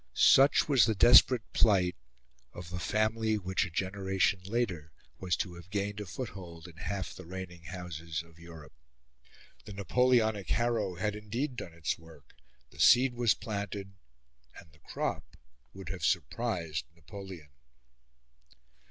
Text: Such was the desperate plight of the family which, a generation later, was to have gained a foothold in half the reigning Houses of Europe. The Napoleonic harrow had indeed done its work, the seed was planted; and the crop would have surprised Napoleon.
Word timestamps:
Such 0.15 0.67
was 0.67 0.87
the 0.87 0.95
desperate 0.95 1.53
plight 1.53 1.95
of 2.53 2.71
the 2.71 2.79
family 2.79 3.37
which, 3.37 3.65
a 3.65 3.69
generation 3.69 4.41
later, 4.47 4.91
was 5.19 5.35
to 5.35 5.53
have 5.53 5.69
gained 5.69 5.99
a 5.99 6.07
foothold 6.07 6.67
in 6.67 6.75
half 6.77 7.13
the 7.13 7.23
reigning 7.27 7.65
Houses 7.65 8.23
of 8.23 8.39
Europe. 8.39 8.73
The 9.65 9.73
Napoleonic 9.73 10.49
harrow 10.49 10.95
had 10.95 11.15
indeed 11.15 11.55
done 11.55 11.75
its 11.75 11.99
work, 11.99 12.33
the 12.71 12.79
seed 12.79 13.13
was 13.13 13.35
planted; 13.35 13.93
and 14.55 14.71
the 14.71 14.79
crop 14.79 15.37
would 15.71 15.89
have 15.89 16.03
surprised 16.03 16.85
Napoleon. 16.95 17.51